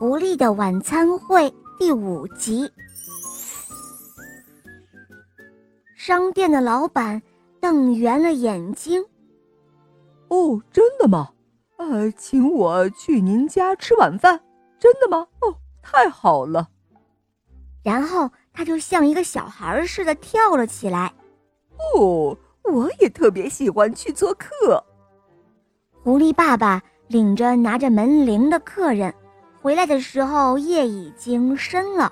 [0.00, 2.72] 狐狸的晚餐会第五集。
[5.94, 7.20] 商店的老板
[7.60, 9.04] 瞪圆了眼睛
[10.28, 11.32] ：“哦，真的吗？
[11.76, 14.40] 呃，请我去您家吃晚饭，
[14.78, 15.26] 真的吗？
[15.42, 16.70] 哦，太好了。”
[17.84, 21.12] 然后他就像一个小孩似的跳了起来。
[21.94, 24.82] 哦，我也特别喜欢去做客。
[26.02, 29.14] 狐狸爸爸领着拿着门铃的客人。
[29.62, 32.10] 回来的时候，夜已经深了，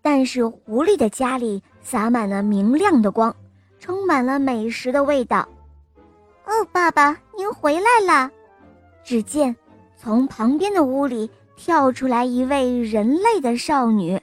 [0.00, 3.34] 但是狐狸的家里洒满了明亮的光，
[3.78, 5.48] 充满了美食的味道。
[6.44, 8.30] 哦，爸爸，您回来了！
[9.04, 9.54] 只见
[9.96, 14.20] 从旁边的屋里跳出来一位人类的少女，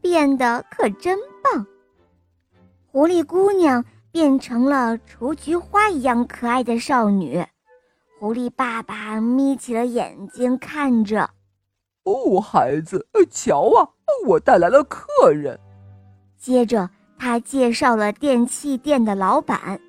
[0.00, 1.66] 变得可真棒。
[2.86, 7.44] 狐狸姑娘变成了雏菊花一样可爱的少女，
[8.20, 11.28] 狐狸爸爸眯起了眼睛看着。
[12.06, 13.88] 哦，孩子，瞧啊，
[14.26, 15.58] 我带来了客人。
[16.38, 19.80] 接着，他介绍了电器店的老板。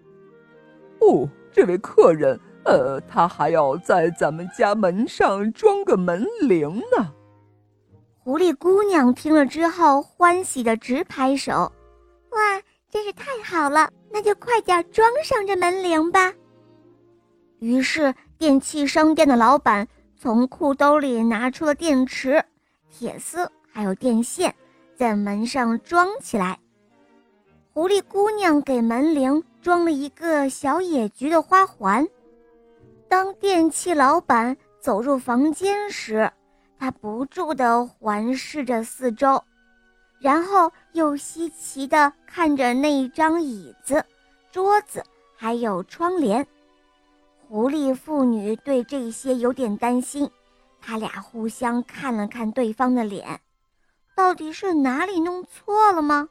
[0.99, 7.13] 哦，这位客人，呃，他还要在咱们家门上装个门铃呢。
[8.23, 11.71] 狐狸姑娘听了之后，欢喜的直拍手
[12.31, 13.89] ：“哇，真是太好了！
[14.11, 16.33] 那就快点装上这门铃吧。”
[17.59, 19.87] 于是，电器商店的老板。
[20.19, 22.43] 从裤兜里拿出了电池、
[22.89, 24.53] 铁丝，还有电线，
[24.95, 26.57] 在门上装起来。
[27.71, 32.07] 狐狸姑娘给门铃装了一个小野菊的花环。
[33.07, 36.31] 当电器老板走入房间时，
[36.79, 39.43] 他不住地环视着四周，
[40.19, 44.03] 然后又稀奇地看着那一张椅子、
[44.51, 45.03] 桌子，
[45.35, 46.45] 还有窗帘。
[47.49, 50.29] 狐狸妇女对这些有点担心，
[50.81, 53.39] 他俩互相看了看对方的脸，
[54.13, 56.27] 到底是哪里弄错了吗？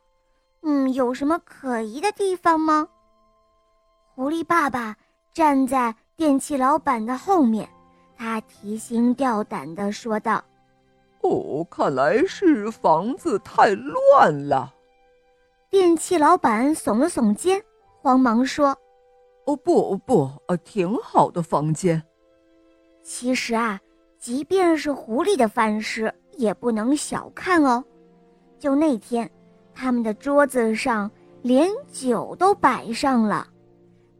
[0.62, 2.86] 嗯，有什么可疑的地方吗？
[4.14, 4.94] 狐狸爸爸
[5.32, 7.66] 站在电器老板的后面，
[8.14, 10.44] 他提心吊胆地说道
[11.22, 14.70] ：“哦，看来是房子太乱了。”
[15.70, 17.62] 电器老板耸了耸肩，
[18.02, 18.76] 慌忙说。
[19.46, 22.02] 哦不哦不，呃，挺好的房间。
[23.02, 23.80] 其实啊，
[24.18, 27.82] 即便是狐狸的饭食也不能小看哦。
[28.58, 29.30] 就那天，
[29.72, 31.10] 他们的桌子上
[31.42, 33.46] 连酒都摆上了，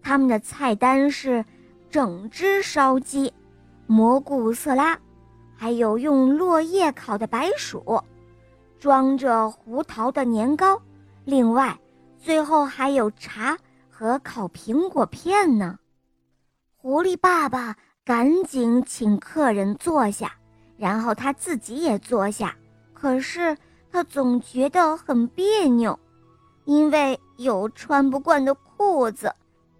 [0.00, 1.44] 他们的菜单是
[1.90, 3.32] 整只烧鸡、
[3.86, 4.96] 蘑菇色拉，
[5.56, 8.00] 还有用落叶烤的白薯，
[8.78, 10.80] 装着胡桃的年糕，
[11.24, 11.76] 另外，
[12.16, 13.56] 最后还有茶。
[13.98, 15.78] 和烤苹果片呢？
[16.76, 17.74] 狐狸爸爸
[18.04, 20.34] 赶紧请客人坐下，
[20.76, 22.54] 然后他自己也坐下。
[22.92, 23.56] 可是
[23.90, 25.98] 他总觉得很别扭，
[26.66, 29.34] 因为有穿不惯的裤子，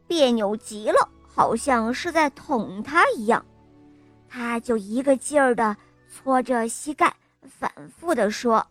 [0.06, 3.44] 别扭极了，好像是在捅他一样。
[4.30, 5.76] 他就一个劲儿地
[6.08, 8.66] 搓着膝盖，反复地说：“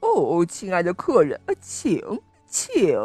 [0.00, 2.00] 哦，亲爱的客人，请
[2.48, 2.98] 请。”